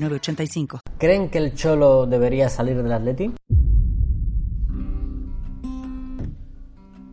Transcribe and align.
906985. 0.00 0.80
¿Creen 0.98 1.30
que 1.30 1.38
el 1.38 1.54
Cholo 1.54 2.06
debería 2.06 2.48
salir 2.48 2.82
del 2.82 2.92
Atleti? 2.92 3.32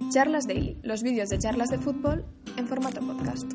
Charlas 0.09 0.47
Daily, 0.47 0.77
los 0.83 1.03
vídeos 1.03 1.29
de 1.29 1.39
charlas 1.39 1.69
de 1.69 1.77
fútbol 1.77 2.25
en 2.57 2.67
formato 2.67 3.01
podcast. 3.01 3.51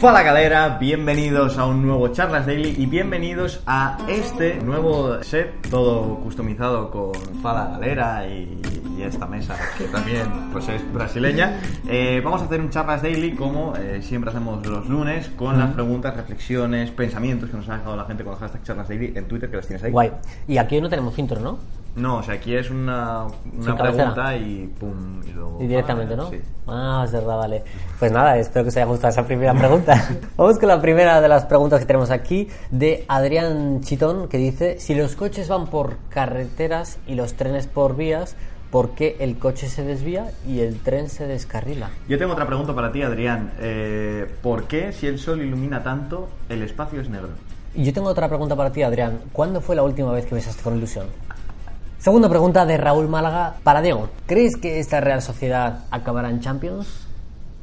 Fala 0.00 0.22
galera, 0.22 0.78
bienvenidos 0.78 1.58
a 1.58 1.66
un 1.66 1.84
nuevo 1.84 2.06
Charlas 2.08 2.46
Daily 2.46 2.72
y 2.78 2.86
bienvenidos 2.86 3.64
a 3.66 3.98
este 4.06 4.54
nuevo 4.60 5.20
set, 5.24 5.68
todo 5.68 6.20
customizado 6.20 6.88
con 6.92 7.12
Fala 7.42 7.70
Galera 7.72 8.24
y, 8.28 8.60
y 8.96 9.02
esta 9.02 9.26
mesa 9.26 9.56
que 9.76 9.84
también 9.86 10.50
pues 10.52 10.68
es 10.68 10.92
brasileña. 10.94 11.58
Eh, 11.88 12.20
vamos 12.24 12.42
a 12.42 12.44
hacer 12.44 12.60
un 12.60 12.70
Charlas 12.70 13.02
Daily 13.02 13.32
como 13.32 13.74
eh, 13.76 14.00
siempre 14.00 14.30
hacemos 14.30 14.64
los 14.64 14.88
lunes 14.88 15.30
con 15.30 15.58
las 15.58 15.72
preguntas, 15.72 16.16
reflexiones, 16.16 16.92
pensamientos 16.92 17.50
que 17.50 17.56
nos 17.56 17.68
ha 17.68 17.78
dejado 17.78 17.96
la 17.96 18.04
gente 18.04 18.22
con 18.22 18.34
el 18.34 18.38
hashtag 18.38 18.62
Charlas 18.62 18.86
Daily 18.88 19.14
en 19.16 19.26
Twitter 19.26 19.50
que 19.50 19.56
las 19.56 19.66
tienes 19.66 19.82
ahí. 19.82 19.90
Guay. 19.90 20.12
Y 20.46 20.58
aquí 20.58 20.80
no 20.80 20.88
tenemos 20.88 21.18
intro, 21.18 21.40
¿no? 21.40 21.58
No, 21.96 22.18
o 22.18 22.22
sea, 22.22 22.34
aquí 22.34 22.54
es 22.54 22.70
una, 22.70 23.24
una 23.24 23.76
cabecera. 23.76 24.14
pregunta 24.14 24.36
y 24.36 24.66
pum, 24.78 25.20
y 25.26 25.32
luego... 25.32 25.58
Y 25.60 25.66
directamente, 25.66 26.16
¿no? 26.16 26.30
Sí. 26.30 26.40
Ah, 26.66 27.02
es 27.04 27.12
verdad, 27.12 27.36
vale. 27.36 27.64
Pues 27.98 28.12
nada, 28.12 28.38
espero 28.38 28.64
que 28.64 28.68
os 28.68 28.76
haya 28.76 28.86
gustado 28.86 29.10
esa 29.10 29.26
primera 29.26 29.54
pregunta. 29.54 30.08
Vamos 30.36 30.58
con 30.58 30.68
la 30.68 30.80
primera 30.80 31.20
de 31.20 31.28
las 31.28 31.46
preguntas 31.46 31.80
que 31.80 31.86
tenemos 31.86 32.10
aquí 32.10 32.48
de 32.70 33.04
Adrián 33.08 33.80
Chitón, 33.80 34.28
que 34.28 34.38
dice, 34.38 34.78
si 34.78 34.94
los 34.94 35.16
coches 35.16 35.48
van 35.48 35.66
por 35.66 35.96
carreteras 36.08 36.98
y 37.06 37.14
los 37.14 37.34
trenes 37.34 37.66
por 37.66 37.96
vías, 37.96 38.36
¿por 38.70 38.90
qué 38.90 39.16
el 39.18 39.38
coche 39.38 39.66
se 39.68 39.82
desvía 39.82 40.30
y 40.46 40.60
el 40.60 40.78
tren 40.80 41.08
se 41.08 41.26
descarrila? 41.26 41.90
Yo 42.08 42.18
tengo 42.18 42.32
otra 42.32 42.46
pregunta 42.46 42.74
para 42.74 42.92
ti, 42.92 43.02
Adrián. 43.02 43.52
Eh, 43.58 44.30
¿Por 44.42 44.64
qué, 44.64 44.92
si 44.92 45.06
el 45.06 45.18
sol 45.18 45.42
ilumina 45.42 45.82
tanto, 45.82 46.28
el 46.48 46.62
espacio 46.62 47.00
es 47.00 47.08
negro? 47.08 47.30
Y 47.74 47.84
yo 47.84 47.92
tengo 47.92 48.08
otra 48.08 48.28
pregunta 48.28 48.54
para 48.54 48.70
ti, 48.70 48.82
Adrián. 48.82 49.20
¿Cuándo 49.32 49.60
fue 49.60 49.74
la 49.74 49.82
última 49.82 50.12
vez 50.12 50.26
que 50.26 50.34
besaste 50.34 50.62
con 50.62 50.76
ilusión? 50.76 51.06
Segunda 51.98 52.28
pregunta 52.28 52.64
de 52.64 52.76
Raúl 52.76 53.08
Málaga 53.08 53.56
para 53.64 53.82
Diego. 53.82 54.08
¿Crees 54.26 54.56
que 54.56 54.78
esta 54.78 55.00
Real 55.00 55.20
Sociedad 55.20 55.80
acabará 55.90 56.30
en 56.30 56.38
Champions? 56.38 57.08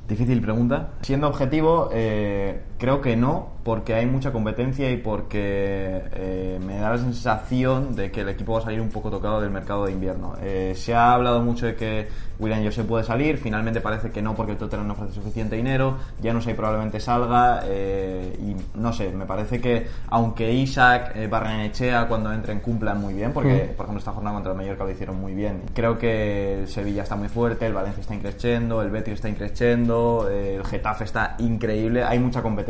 Difícil 0.10 0.42
pregunta. 0.42 0.90
Siendo 1.04 1.30
objetivo, 1.30 1.90
eh, 1.94 2.62
creo 2.78 3.02
que 3.02 3.16
no, 3.16 3.56
porque 3.64 3.96
hay 3.96 4.06
mucha 4.06 4.32
competencia 4.32 4.92
y 4.92 4.98
porque 4.98 6.04
eh, 6.14 6.60
me 6.64 6.78
da 6.78 6.92
la 6.92 6.98
sensación 6.98 7.96
de 7.96 8.12
que 8.12 8.22
el 8.22 8.30
equipo 8.30 8.54
va 8.54 8.60
a 8.60 8.64
salir 8.64 8.82
un 8.82 8.90
poco 8.90 9.10
tocado 9.10 9.42
del 9.42 9.50
mercado 9.50 9.86
de 9.86 9.94
invierno. 9.94 10.36
Eh, 10.42 10.74
se 10.76 10.94
ha 10.94 11.14
hablado 11.14 11.42
mucho 11.42 11.66
de 11.66 11.76
que 11.76 12.08
William 12.38 12.64
José 12.64 12.84
puede 12.84 13.06
salir, 13.06 13.38
finalmente 13.38 13.80
parece 13.80 14.12
que 14.12 14.22
no 14.22 14.36
porque 14.36 14.52
el 14.52 14.58
Tottenham 14.58 14.88
no 14.88 14.94
ofrece 14.94 15.14
suficiente 15.14 15.56
dinero, 15.56 15.98
ya 16.22 16.34
no 16.34 16.42
sé, 16.42 16.54
probablemente 16.54 17.00
salga 17.00 17.62
eh, 17.66 18.38
y 18.40 18.78
no 18.78 18.92
sé, 18.92 19.10
me 19.12 19.26
parece 19.26 19.62
que 19.62 19.88
aunque 20.10 20.52
Isaac, 20.52 21.16
Barrenechea 21.30 22.08
cuando 22.08 22.34
entren 22.34 22.60
cumplan 22.60 23.00
muy 23.00 23.14
bien, 23.14 23.32
porque 23.32 23.74
por 23.76 23.86
ejemplo 23.86 24.00
esta 24.00 24.12
jornada 24.12 24.36
contra 24.36 24.52
el 24.52 24.58
Mallorca 24.58 24.84
lo 24.84 24.92
hicieron 24.92 25.20
muy 25.20 25.34
bien, 25.34 25.62
creo 25.74 25.98
que 25.98 26.60
el 26.60 26.68
Sevilla 26.68 27.04
está 27.04 27.16
muy 27.16 27.30
fuerte, 27.30 27.66
el 27.66 27.74
Valencia 27.74 28.02
está 28.02 28.14
increciendo, 28.14 28.82
el 28.82 28.90
Betis 28.92 29.14
está 29.16 29.30
increciendo, 29.30 30.30
el 30.30 30.64
Getafe 30.66 31.06
está 31.06 31.36
increíble, 31.40 32.04
hay 32.04 32.20
mucha 32.20 32.42
competencia. 32.42 32.65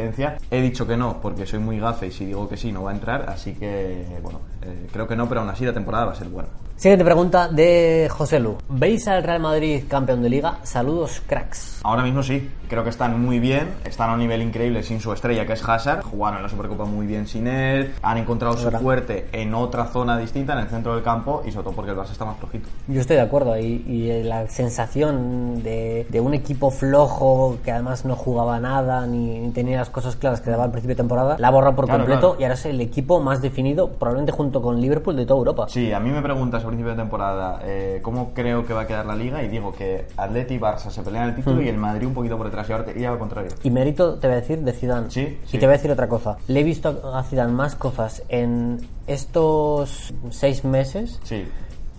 He 0.51 0.61
dicho 0.61 0.85
que 0.85 0.97
no 0.97 1.19
porque 1.22 1.45
soy 1.45 1.59
muy 1.59 1.79
gafe 1.79 2.07
y 2.07 2.11
si 2.11 2.25
digo 2.25 2.47
que 2.47 2.57
sí 2.57 2.72
no 2.72 2.83
va 2.83 2.91
a 2.91 2.94
entrar, 2.94 3.29
así 3.29 3.53
que 3.53 4.06
bueno, 4.22 4.39
eh, 4.61 4.88
creo 4.91 5.07
que 5.07 5.16
no, 5.16 5.28
pero 5.28 5.41
aún 5.41 5.50
así 5.50 5.66
la 5.66 5.73
temporada 5.73 6.06
va 6.06 6.11
a 6.11 6.16
ser 6.16 6.28
buena. 6.29 6.50
Siguiente 6.78 7.06
pregunta 7.06 7.47
de 7.47 8.09
José 8.11 8.38
Lu. 8.38 8.57
¿Veis 8.67 9.07
al 9.07 9.23
Real 9.23 9.39
Madrid 9.39 9.83
campeón 9.88 10.22
de 10.22 10.29
liga? 10.29 10.57
Saludos, 10.63 11.22
cracks. 11.25 11.79
Ahora 11.83 12.03
mismo 12.03 12.22
sí, 12.22 12.50
creo 12.67 12.83
que 12.83 12.89
están 12.89 13.22
muy 13.22 13.39
bien, 13.39 13.69
están 13.85 14.09
a 14.09 14.13
un 14.13 14.19
nivel 14.19 14.41
increíble 14.41 14.83
sin 14.83 15.00
su 15.00 15.13
estrella 15.13 15.45
que 15.45 15.53
es 15.53 15.63
Hazard, 15.63 16.03
jugaron 16.03 16.38
en 16.38 16.44
la 16.44 16.50
Supercopa 16.50 16.83
muy 16.83 17.07
bien 17.07 17.27
sin 17.27 17.47
él, 17.47 17.94
han 18.01 18.17
encontrado 18.17 18.57
su 18.57 18.69
fuerte 18.72 19.29
en 19.31 19.53
otra 19.53 19.85
zona 19.85 20.17
distinta, 20.17 20.51
en 20.51 20.59
el 20.59 20.67
centro 20.67 20.95
del 20.95 21.03
campo 21.03 21.44
y 21.45 21.51
sobre 21.51 21.63
todo 21.63 21.75
porque 21.75 21.91
el 21.91 21.97
Barça 21.97 22.12
está 22.12 22.25
más 22.25 22.38
flojito. 22.38 22.67
Yo 22.89 23.00
estoy 23.00 23.16
de 23.16 23.22
acuerdo 23.22 23.57
y, 23.57 23.85
y 23.88 24.09
eh, 24.09 24.23
la 24.25 24.45
sensación 24.50 25.63
de, 25.63 26.06
de 26.09 26.19
un 26.19 26.33
equipo 26.33 26.72
flojo 26.72 27.57
que 27.63 27.72
además 27.72 28.03
no 28.03 28.17
jugaba 28.17 28.59
nada 28.59 29.07
ni, 29.07 29.39
ni 29.39 29.51
tenía 29.51 29.81
las 29.85 29.94
cosas 29.94 30.16
claras 30.16 30.41
que 30.41 30.50
daba 30.50 30.63
al 30.63 30.72
principio 30.72 30.94
de 30.96 30.97
temporada, 30.97 31.35
la 31.40 31.47
ha 31.47 31.51
borrado 31.51 31.75
por 31.75 31.85
Claro, 31.85 32.00
completo 32.01 32.29
claro. 32.31 32.41
y 32.41 32.44
ahora 32.44 32.53
es 32.56 32.66
el 32.66 32.81
equipo 32.81 33.19
más 33.22 33.41
definido, 33.41 33.90
probablemente 33.91 34.31
junto 34.31 34.62
con 34.62 34.81
Liverpool 34.81 35.16
de 35.16 35.25
toda 35.25 35.38
Europa. 35.38 35.66
Sí, 35.69 35.91
a 35.94 36.00
mí 36.00 36.09
me 36.09 36.22
preguntas 36.22 36.63
a 36.63 36.68
principio 36.68 36.91
de 36.91 36.97
temporada 36.97 37.59
eh, 37.63 38.00
cómo 38.01 38.31
creo 38.34 38.66
que 38.66 38.74
va 38.74 38.81
a 38.81 38.88
quedar 38.88 39.06
la 39.06 39.16
liga 39.16 39.44
y 39.44 39.47
digo 39.47 39.72
que 39.74 40.07
Atleti 40.18 40.56
y 40.56 40.59
Barça 40.59 40.90
se 40.90 41.01
pelean 41.03 41.29
el 41.29 41.35
título 41.35 41.62
y 41.62 41.68
el 41.69 41.78
Madrid 41.78 42.07
un 42.07 42.13
poquito 42.16 42.35
por 42.38 42.47
detrás 42.47 42.68
y 42.68 42.72
ahora 42.72 42.85
te 42.85 42.91
iría 42.91 43.09
al 43.12 43.19
contrario. 43.19 43.51
Y 43.63 43.69
mérito, 43.69 44.16
te 44.16 44.28
voy 44.28 44.38
a 44.38 44.40
decir, 44.40 44.59
de 44.59 44.74
Zidane. 44.74 45.12
Sí, 45.12 45.38
sí. 45.45 45.57
Y 45.57 45.59
te 45.59 45.66
voy 45.68 45.74
a 45.74 45.78
decir 45.78 45.91
otra 45.91 46.07
cosa. 46.07 46.38
Le 46.47 46.62
he 46.62 46.63
visto 46.63 47.12
a 47.13 47.22
Zidane 47.24 47.53
más 47.53 47.75
cosas 47.75 48.24
en 48.29 48.79
estos 49.07 50.13
seis 50.31 50.63
meses 50.66 51.19
Sí. 51.24 51.45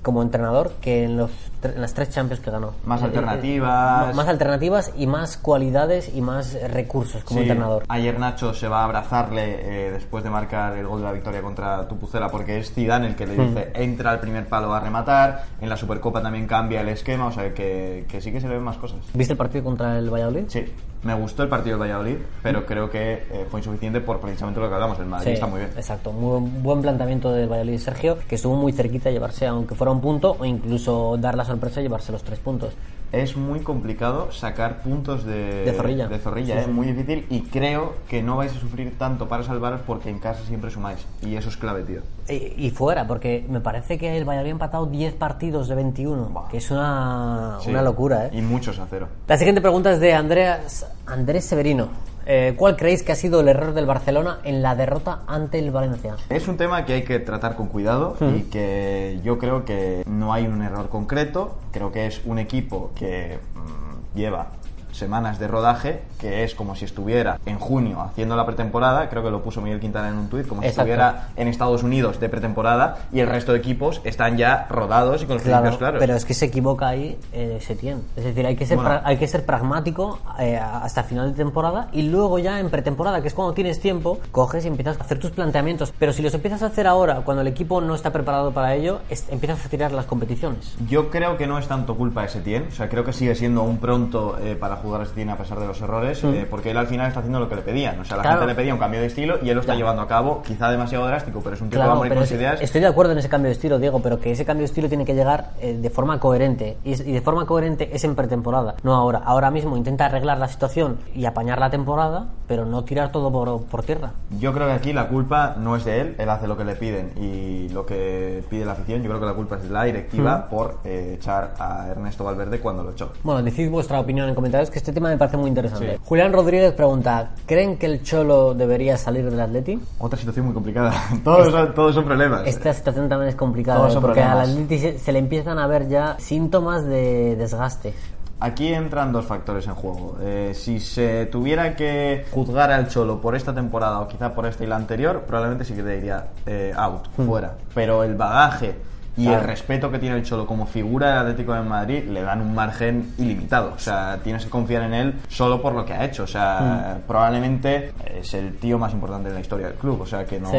Como 0.06 0.22
entrenador 0.22 0.71
que 0.81 1.03
en, 1.03 1.17
los, 1.17 1.33
en 1.65 1.81
las 1.81 1.93
tres 1.93 2.11
Champions 2.11 2.41
que 2.41 2.49
ganó. 2.53 2.75
Más 2.84 3.00
Eh, 3.03 3.06
eh, 3.06 3.09
alternativas. 3.09 4.15
más 4.15 4.28
alternativas 4.28 4.93
y 4.97 5.09
más 5.09 5.37
cualidades 5.37 6.12
y 6.15 6.21
más 6.21 6.56
recursos 6.71 7.25
como 7.25 7.41
Sí, 7.41 7.49
entrenador. 7.49 7.83
Ayer 7.89 8.16
Nacho 8.21 8.55
se 8.55 8.69
va 8.69 8.83
a 8.83 8.84
abrazarle 8.84 9.89
eh, 9.89 9.91
después 9.91 10.22
de 10.22 10.31
marcar 10.31 10.77
el 10.77 10.87
gol 10.87 11.00
de 11.00 11.06
la 11.06 11.12
victoria 11.12 11.43
contra 11.43 11.89
Tupucela 11.89 12.28
porque 12.28 12.59
es 12.59 12.72
Zidane 12.72 13.09
el 13.09 13.16
que 13.16 13.27
le 13.27 13.37
Hmm. 13.37 13.49
dice 13.49 13.71
entra 13.75 14.12
al 14.12 14.21
primer 14.21 14.47
palo 14.47 14.72
a 14.72 14.78
rematar. 14.78 15.45
En 15.61 15.69
la 15.69 15.77
Supercopa 15.77 16.22
también 16.22 16.47
cambia 16.47 16.83
el 16.83 16.89
esquema, 16.89 17.27
o 17.27 17.33
sea 17.33 17.53
que, 17.53 18.05
que 18.09 18.21
sí 18.21 18.31
que 18.31 18.41
se 18.41 18.47
le 18.47 18.55
ven 18.55 18.62
más 18.62 18.77
cosas. 18.77 18.99
¿Viste 19.12 19.33
el 19.33 19.37
partido 19.37 19.65
contra 19.65 19.99
el 19.99 20.09
Valladolid? 20.09 20.45
Sí, 20.47 20.72
me 21.06 21.15
gustó 21.15 21.43
el 21.44 21.49
partido 21.49 21.78
del 21.78 21.89
Valladolid, 21.89 22.17
pero 22.43 22.67
creo 22.67 22.91
que 22.91 23.12
eh, 23.31 23.47
fue 23.50 23.61
insuficiente 23.61 24.00
por 24.00 24.21
precisamente 24.21 24.61
lo 24.61 24.69
que 24.69 24.75
hablamos. 24.75 24.99
El 24.99 25.06
Madrid 25.06 25.28
Sí, 25.28 25.33
está 25.34 25.47
muy 25.47 25.61
bien. 25.61 25.71
Exacto, 25.77 26.12
muy 26.12 26.41
buen- 26.41 26.62
buen 26.62 26.83
planteamiento 26.83 27.33
del 27.33 27.49
Valladolid 27.49 27.78
Sergio, 27.78 28.19
que 28.28 28.34
estuvo 28.34 28.56
muy 28.56 28.72
cerquita 28.72 29.09
de 29.09 29.15
llevarse, 29.15 29.47
aunque 29.47 29.75
fuera 29.75 29.91
un 29.93 30.00
punto, 30.00 30.37
o 30.39 30.45
incluso 30.45 31.16
dar 31.19 31.37
la 31.37 31.45
sorpresa 31.45 31.81
y 31.81 31.84
llevarse 31.84 32.12
los 32.12 32.22
tres 32.22 32.39
puntos. 32.41 32.75
Es 33.22 33.37
muy 33.37 33.60
complicado 33.60 34.31
sacar 34.32 34.82
puntos 34.82 35.25
de, 35.25 35.65
De 35.65 35.72
Zorrilla. 35.72 36.09
de 36.09 36.19
Zorrilla, 36.19 36.54
Sí, 36.54 36.60
es 36.60 36.65
sí. 36.66 36.71
muy 36.71 36.87
difícil 36.87 37.27
y 37.31 37.43
creo 37.43 37.94
que 38.09 38.22
no 38.22 38.37
vais 38.37 38.54
a 38.54 38.59
sufrir 38.60 38.97
tanto 38.99 39.28
para 39.28 39.43
salvaros 39.43 39.81
porque 39.87 40.10
en 40.10 40.19
casa 40.19 40.43
siempre 40.47 40.71
sumáis 40.71 41.04
y 41.22 41.37
eso 41.37 41.49
es 41.49 41.56
clave, 41.56 41.82
tío. 41.82 42.00
Y, 42.28 42.66
y 42.66 42.71
fuera, 42.71 43.06
porque 43.06 43.44
me 43.49 43.60
parece 43.60 43.99
que 43.99 44.16
el 44.16 44.25
Valladolid 44.25 44.50
ha 44.50 44.53
empatado 44.53 44.87
10 44.87 45.15
partidos 45.15 45.69
de 45.69 45.75
21, 45.77 46.25
Buah. 46.27 46.49
que 46.49 46.59
es 46.59 46.71
una, 46.71 47.59
Sí. 47.60 47.71
una 47.71 47.82
locura, 47.82 48.27
¿eh? 48.27 48.31
Y 48.32 48.43
muchos 48.43 48.78
a 48.78 48.87
cero. 48.91 49.09
La 49.28 49.37
siguiente 49.38 49.60
pregunta 49.60 49.93
es 49.93 50.00
de 50.00 50.12
Andreas, 50.15 50.87
Andrés 51.06 51.44
Severino. 51.44 51.88
Eh, 52.27 52.55
¿Cuál 52.57 52.77
creéis 52.77 53.05
que 53.05 53.13
ha 53.13 53.17
sido 53.17 53.41
el 53.41 53.49
error 53.49 53.73
del 53.73 53.87
Barcelona 53.87 54.41
en 54.43 54.61
la 54.61 54.75
derrota 54.75 55.23
ante 55.29 55.61
el 55.61 55.71
Valencia? 55.71 56.17
Es 56.29 56.49
un 56.49 56.57
tema 56.57 56.85
que 56.85 56.95
hay 56.95 57.05
que 57.05 57.21
tratar 57.21 57.55
con 57.55 57.69
cuidado 57.69 58.17
y 58.21 58.43
que 58.43 59.21
yo 59.23 59.39
creo 59.39 59.65
que 59.65 60.03
no 60.07 60.33
hay 60.33 60.47
un 60.47 60.63
error 60.63 60.89
concreto. 60.89 61.57
Creo 61.71 61.93
que 61.93 62.07
es 62.07 62.23
un 62.25 62.41
equipo 62.41 62.91
que 62.97 63.39
mm, 63.55 64.17
lleva 64.19 64.49
semanas 64.97 65.39
de 65.39 65.49
rodaje, 65.49 66.03
que 66.19 66.45
es 66.45 66.55
como 66.55 66.75
si 66.75 66.84
estuviera 66.84 67.39
en 67.47 67.59
junio 67.59 68.01
haciendo 68.01 68.37
la 68.37 68.47
pretemporada, 68.47 69.09
creo 69.09 69.23
que 69.23 69.31
lo 69.31 69.43
puso 69.43 69.61
Miguel 69.61 69.81
Quintana 69.81 70.09
en 70.09 70.15
un 70.17 70.29
tuit, 70.29 70.47
como 70.47 70.62
si 70.62 70.69
Exacto. 70.69 70.91
estuviera 70.93 71.29
en 71.37 71.49
Estados 71.49 71.83
Unidos 71.83 72.19
de 72.21 72.28
pretemporada 72.28 72.98
y 73.13 73.21
el 73.21 73.28
resto 73.28 73.53
de 73.53 73.59
equipos 73.59 74.01
están 74.04 74.37
ya 74.37 74.66
rodados 74.71 75.22
y 75.22 75.27
con 75.27 75.34
los 75.37 75.43
principios 75.43 75.77
claros. 75.78 75.98
pero 76.01 76.15
es 76.15 76.25
que 76.25 76.34
se 76.34 76.47
equivoca 76.47 76.89
ahí 76.89 77.19
eh, 77.33 77.59
Setién. 77.60 78.03
Es 78.16 78.25
decir, 78.25 78.47
hay 78.47 78.57
que 78.57 78.66
ser, 78.66 78.77
Bueno. 78.78 79.01
hay 79.04 79.16
que 79.16 79.27
ser 79.28 79.45
pragmático 79.45 80.19
eh, 80.39 80.57
hasta 80.59 81.03
final 81.03 81.31
de 81.33 81.37
temporada 81.37 81.89
y 81.93 82.03
luego 82.03 82.39
ya 82.39 82.59
en 82.60 82.71
pretemporada, 82.71 83.21
que 83.22 83.28
es 83.28 83.34
cuando 83.34 83.53
tienes 83.54 83.81
tiempo, 83.81 84.19
coges 84.33 84.65
y 84.65 84.69
empiezas 84.69 84.98
a 84.98 85.04
hacer 85.04 85.19
tus 85.19 85.31
planteamientos. 85.33 85.93
Pero 85.98 86.13
si 86.13 86.22
los 86.22 86.33
empiezas 86.34 86.63
a 86.63 86.66
hacer 86.66 86.87
ahora, 86.87 87.16
cuando 87.25 87.43
el 87.43 87.48
equipo 87.48 87.81
no 87.81 87.95
está 87.95 88.13
preparado 88.13 88.53
para 88.53 88.75
ello, 88.75 89.01
es- 89.10 89.28
empiezas 89.31 89.65
a 89.65 89.69
tirar 89.69 89.93
las 89.93 90.07
competiciones. 90.07 90.75
Yo 90.89 91.10
creo 91.10 91.37
que 91.37 91.47
no 91.47 91.59
es 91.59 91.69
tanto 91.69 91.95
culpa 91.97 92.22
de 92.22 92.28
Setién, 92.28 92.69
o 92.69 92.75
sea, 92.75 92.89
creo 92.89 93.04
que 93.04 93.13
sigue 93.13 93.34
siendo 93.34 93.60
aún 93.60 93.78
pronto 93.78 94.39
eh, 94.39 94.57
para 94.59 94.77
jugar 94.77 94.85
que 94.86 95.06
tiene 95.15 95.33
a 95.33 95.36
pesar 95.36 95.59
de 95.59 95.66
los 95.66 95.80
errores, 95.80 96.22
eh, 96.24 96.47
porque 96.48 96.71
él 96.71 96.77
al 96.77 96.86
final 96.86 97.09
está 97.09 97.21
haciendo 97.21 97.41
lo 97.41 97.48
que 97.48 97.56
le 97.56 97.62
pedían. 97.62 97.98
O 98.00 98.04
sea, 98.04 98.16
la 98.16 98.22
Claro. 98.22 98.38
gente 98.41 98.53
le 98.53 98.56
pedía 98.56 98.72
un 98.74 98.80
cambio 98.80 99.00
de 99.00 99.06
estilo 99.06 99.38
y 99.42 99.48
él 99.48 99.54
lo 99.54 99.60
está 99.60 99.72
Ya. 99.72 99.78
llevando 99.78 100.03
a 100.03 100.09
cabo, 100.09 100.42
quizá 100.42 100.71
demasiado 100.71 101.06
drástico, 101.06 101.41
pero 101.42 101.54
es 101.56 101.60
un 101.60 101.68
tipo 101.71 101.83
Claro, 101.83 102.00
de 102.03 102.09
con 102.09 102.18
es- 102.18 102.30
ideas. 102.33 102.60
estoy 102.60 102.80
de 102.80 102.86
acuerdo 102.86 103.12
en 103.12 103.18
ese 103.18 103.28
cambio 103.28 103.48
de 103.48 103.53
estilo, 103.53 103.78
Diego, 103.78 104.00
pero 104.00 104.21
que 104.21 104.30
ese 104.30 104.44
cambio 104.44 104.62
de 104.62 104.66
estilo 104.66 104.88
tiene 104.88 105.04
que 105.04 105.15
llegar 105.15 105.50
eh, 105.60 105.77
de 105.80 105.91
forma 105.91 106.18
coherente. 106.21 106.77
Y, 106.84 106.91
y 106.92 107.12
de 107.12 107.21
forma 107.21 107.47
coherente 107.47 107.91
es 107.92 108.04
en 108.04 108.15
pretemporada, 108.15 108.74
no 108.83 108.94
ahora. 108.94 109.18
Ahora 109.24 109.50
mismo 109.50 109.77
intenta 109.77 110.06
arreglar 110.06 110.38
la 110.38 110.48
situación 110.48 110.98
y 111.15 111.24
apañar 111.24 111.59
la 111.59 111.71
temporada, 111.71 112.27
pero 112.47 112.65
no 112.65 112.84
tirar 112.84 113.10
todo 113.12 113.30
por, 113.33 113.65
por 113.65 113.83
tierra. 113.83 114.12
Yo 114.38 114.53
creo 114.53 114.66
que 114.66 114.72
aquí 114.72 114.92
la 114.92 115.09
culpa 115.09 115.56
no 115.59 115.77
es 115.77 115.84
de 115.84 116.00
él, 116.00 116.15
él 116.18 116.30
hace 116.30 116.47
lo 116.47 116.56
que 116.56 116.65
le 116.65 116.77
piden 116.77 117.12
y 117.16 117.68
lo 117.71 117.84
que 117.86 118.44
pide 118.48 118.65
la 118.65 118.72
afición. 118.72 119.03
Yo 119.03 119.09
creo 119.09 119.21
que 119.21 119.27
la 119.27 119.34
culpa 119.34 119.56
es 119.56 119.62
de 119.65 119.71
la 119.71 119.84
directiva 119.84 120.48
por 120.48 120.78
eh, 120.84 121.15
echar 121.16 121.54
a 121.59 121.88
Ernesto 121.88 122.24
Valverde 122.24 122.60
cuando 122.60 122.83
lo 122.83 122.91
echó. 122.92 123.12
Bueno, 123.22 123.42
decid 123.42 123.71
vuestra 123.71 123.98
opinión 124.00 124.28
en 124.28 124.34
comentarios, 124.34 124.71
que 124.77 124.81
este 124.81 124.93
tema 124.93 125.09
me 125.09 125.17
parece 125.17 125.39
muy 125.39 125.49
interesante. 125.49 125.95
Sí. 125.95 126.01
Julián 126.05 126.34
Rodríguez 126.34 126.75
pregunta, 126.75 127.31
¿creen 127.47 127.78
que 127.78 127.87
el 127.87 128.03
Cholo 128.03 128.53
debería 128.53 128.99
salir 128.99 129.25
del 129.25 129.41
Atleti? 129.41 129.81
Otra 129.99 130.19
situación 130.19 130.45
muy 130.45 130.55
complicada. 130.55 130.93
todos, 131.25 131.51
son, 131.51 131.73
todos 131.75 131.95
son 131.95 132.05
problemas. 132.05 132.43
Esta 132.47 132.75
situación 132.75 133.09
también 133.09 133.31
es 133.31 133.37
complicada, 133.37 133.91
¿eh? 133.91 133.97
porque 133.99 134.23
al. 134.23 134.41
Atleti 134.41 134.78
se, 134.78 134.99
se 134.99 135.13
le 135.13 135.19
empiezan 135.19 135.59
a 135.59 135.67
ver 135.67 135.89
ya 135.89 136.17
síntomas 136.19 136.84
de 136.84 137.37
desgaste. 137.37 137.95
Aquí 138.39 138.69
entran 138.69 139.13
dos 139.13 139.25
factores 139.25 139.67
en 139.67 139.75
juego. 139.75 140.19
Eh, 140.21 140.53
si 140.55 140.79
se 140.79 141.25
tuviera 141.25 141.75
que 141.75 142.27
juzgar 142.31 142.71
al 142.71 142.89
Cholo 142.89 143.19
por 143.19 143.34
esta 143.34 143.55
temporada 143.55 144.01
o 144.01 144.09
quizá 144.09 144.34
por 144.34 144.45
esta 144.45 144.63
y 144.63 144.67
la 144.67 144.77
anterior, 144.77 145.22
probablemente 145.27 145.65
sí 145.65 145.72
que 145.72 145.83
te 145.83 145.95
diría 145.97 146.27
eh, 146.45 146.75
out, 146.77 147.07
fuera. 147.17 147.55
Pero 147.75 148.05
el 148.05 148.15
bagaje 148.15 148.75
y 149.16 149.24
Claro. 149.24 149.41
el 149.41 149.47
respeto 149.47 149.91
que 149.91 149.98
tiene 149.98 150.16
el 150.16 150.22
Cholo 150.22 150.47
como 150.47 150.66
figura 150.66 151.10
del 151.10 151.18
Atlético 151.18 151.54
de 151.54 151.63
Madrid 151.63 152.04
le 152.09 152.22
dan 152.22 152.41
un 152.41 152.54
margen 152.54 153.13
ilimitado. 153.18 153.72
O 153.74 153.78
sea, 153.78 154.18
tienes 154.22 154.45
que 154.45 154.51
confiar 154.51 154.83
en 154.83 154.95
él 154.95 155.15
solo 155.28 155.60
por 155.63 155.72
lo 155.74 155.84
que 155.84 155.92
ha 155.95 156.04
hecho. 156.04 156.24
O 156.24 156.27
sea, 156.27 156.98
probablemente 157.07 157.92
es 158.18 158.34
el 158.34 158.57
tío 158.57 158.78
más 158.78 158.92
importante 158.92 159.28
de 159.28 159.34
la 159.34 159.41
historia 159.41 159.68
del 159.68 159.77
club. 159.77 160.01
O 160.01 160.07
sea, 160.07 160.24
que 160.24 160.39
no... 160.41 160.51
Sí. 160.51 160.59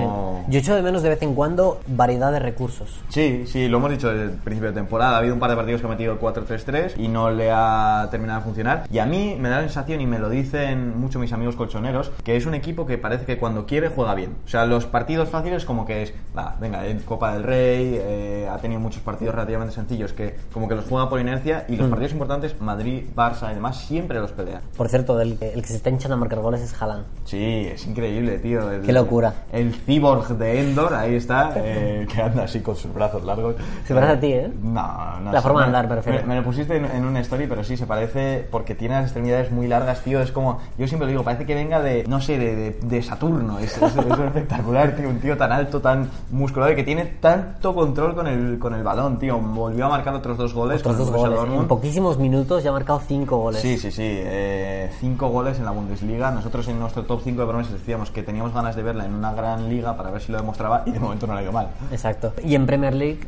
Yo 0.50 0.60
echo 0.60 0.76
de 0.76 0.82
menos 0.82 1.04
de 1.04 1.10
vez 1.10 1.22
en 1.22 1.36
cuando 1.36 1.80
variedad 1.88 2.32
de 2.32 2.40
recursos. 2.40 3.00
Sí, 3.10 3.44
sí, 3.48 3.68
lo 3.68 3.78
hemos 3.78 3.92
dicho 3.92 4.10
desde 4.12 4.24
el 4.26 4.32
principio 4.40 4.70
de 4.70 4.76
temporada. 4.76 5.16
Ha 5.16 5.20
habido 5.20 5.34
un 5.34 5.40
par 5.40 5.50
de 5.50 5.56
partidos 5.56 5.82
que 5.82 5.88
ha 5.88 5.90
metido 5.90 6.20
4-3-3 6.20 6.94
y 6.98 7.08
no 7.08 7.30
le 7.32 7.52
ha 7.52 8.08
terminado 8.12 8.40
de 8.40 8.44
funcionar. 8.46 8.84
Y 8.92 9.00
a 9.00 9.06
mí 9.06 9.36
me 9.40 9.50
da 9.50 9.58
la 9.58 9.62
sensación, 9.64 10.02
y 10.02 10.08
me 10.08 10.20
lo 10.20 10.30
dicen 10.30 11.00
mucho 11.00 11.20
mis 11.20 11.32
amigos 11.34 11.56
colchoneros, 11.56 12.12
que 12.24 12.36
es 12.36 12.46
un 12.46 12.54
equipo 12.54 12.86
que 12.86 12.98
parece 12.98 13.26
que 13.26 13.38
cuando 13.38 13.66
quiere 13.66 13.90
juega 13.90 14.16
bien. 14.16 14.36
O 14.46 14.48
sea, 14.50 14.66
los 14.66 14.86
partidos 14.86 15.30
fáciles 15.30 15.66
como 15.66 15.86
que 15.86 16.04
es, 16.04 16.14
va, 16.38 16.56
venga, 16.60 16.86
en 16.88 17.00
Copa 17.00 17.34
del 17.34 17.44
Rey, 17.44 18.00
eh, 18.02 18.47
ha 18.50 18.58
tenido 18.58 18.80
muchos 18.80 19.02
partidos 19.02 19.36
relativamente 19.36 19.74
sencillos 19.76 20.14
que 20.14 20.36
como 20.54 20.68
que 20.68 20.76
los 20.76 20.86
juega 20.86 21.10
por 21.10 21.20
inercia 21.20 21.66
y 21.68 21.76
los 21.76 21.90
partidos 21.90 22.12
importantes, 22.14 22.60
Madrid, 22.62 23.04
Barça 23.16 23.52
y 23.52 23.56
demás, 23.56 23.78
siempre 23.78 24.20
los 24.20 24.32
pelea. 24.32 24.62
Por 24.76 24.90
cierto, 24.90 25.20
el, 25.22 25.38
que- 25.38 25.54
el 25.54 25.62
que 25.62 25.68
se 25.68 25.76
está 25.78 25.90
hinchando 25.90 26.16
a 26.16 26.18
marcar 26.18 26.40
goles 26.40 26.62
es 26.62 26.80
Haaland. 26.82 27.06
Sí, 27.26 27.68
es 27.72 27.86
increíble, 27.88 28.40
tío. 28.40 28.70
El- 28.72 28.82
Qué 28.82 28.94
locura. 28.94 29.34
El 29.52 29.74
cyborg 29.74 30.28
de 30.38 30.62
Endor, 30.62 30.94
ahí 30.94 31.16
está, 31.16 31.54
eh, 31.58 32.08
que 32.14 32.22
anda 32.22 32.44
así 32.44 32.62
con 32.62 32.76
sus 32.76 32.94
brazos 32.94 33.24
largos. 33.24 33.56
Se 33.86 33.94
parece 33.94 34.12
a 34.14 34.20
ti, 34.20 34.34
¿eh? 34.34 34.52
No, 34.62 35.20
no 35.22 35.32
La 35.32 35.40
sé, 35.40 35.44
forma 35.44 35.62
de 35.62 35.66
andar, 35.68 35.90
refiero. 35.90 36.20
Me, 36.22 36.28
me 36.28 36.36
lo 36.36 36.44
pusiste 36.44 36.76
en, 36.78 36.86
en 36.86 37.06
una 37.06 37.20
story, 37.22 37.48
pero 37.48 37.64
sí, 37.64 37.78
se 37.78 37.86
parece 37.86 38.48
porque 38.50 38.76
tiene 38.76 38.96
las 38.96 39.06
extremidades 39.06 39.52
muy 39.52 39.68
largas, 39.68 40.02
tío. 40.02 40.22
Es 40.22 40.32
como, 40.32 40.60
yo 40.78 40.88
siempre 40.88 41.06
lo 41.08 41.12
digo, 41.12 41.24
parece 41.24 41.46
que 41.46 41.56
venga 41.56 41.82
de, 41.82 42.04
no 42.08 42.22
sé, 42.22 42.38
de, 42.38 42.56
de- 42.56 42.78
de 42.82 43.02
Saturno. 43.02 43.60
Es, 43.60 43.78
es- 43.78 43.96
es 43.96 44.20
espectacular, 44.20 44.96
tío. 44.96 45.10
Un 45.10 45.20
tío 45.20 45.38
tan 45.38 45.52
alto, 45.52 45.80
tan 45.82 46.10
musculado 46.32 46.72
y 46.72 46.76
que 46.76 46.84
tiene 46.84 47.06
tanto 47.06 47.74
control 47.76 48.16
con 48.16 48.28
el, 48.28 48.37
con 48.60 48.74
el 48.74 48.84
balón, 48.84 49.20
tío. 49.20 49.38
Volvió 49.40 49.86
a 49.86 49.90
marcar 49.90 50.14
otros 50.16 50.38
dos 50.38 50.54
goles. 50.54 50.82
Otros 50.82 50.98
dos 50.98 51.12
goles. 51.12 51.40
En 51.54 51.68
poquísimos 51.68 52.18
minutos 52.18 52.64
ya 52.64 52.70
ha 52.70 52.74
marcado 52.74 53.02
cinco 53.08 53.38
goles. 53.38 53.62
Sí, 53.62 53.78
sí, 53.78 53.92
sí. 53.92 54.02
eh, 54.04 54.92
cinco 55.00 55.30
goles 55.30 55.60
en 55.60 55.66
la 55.66 55.72
Bundesliga. 55.72 56.32
Nosotros 56.32 56.68
en 56.68 56.80
nuestro 56.80 57.04
top 57.04 57.22
5 57.24 57.42
de 57.42 57.48
promesas 57.48 57.74
decíamos 57.74 58.12
que 58.12 58.24
teníamos 58.24 58.54
ganas 58.54 58.76
de 58.76 58.84
verla 58.84 59.06
en 59.06 59.14
una 59.14 59.34
gran 59.34 59.70
liga 59.70 59.96
para 59.98 60.12
ver 60.12 60.22
si 60.22 60.32
lo 60.32 60.38
demostraba 60.38 60.84
y 60.86 60.92
de 60.92 61.00
momento 61.00 61.28
no 61.28 61.34
le 61.34 61.40
ha 61.40 61.44
ido 61.44 61.52
mal. 61.52 61.70
Exacto. 61.92 62.34
Y 62.44 62.56
en 62.56 62.66
Premier 62.66 62.94
League, 62.94 63.20